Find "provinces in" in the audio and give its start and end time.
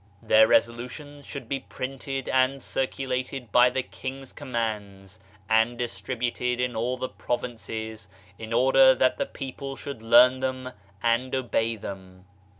7.07-8.51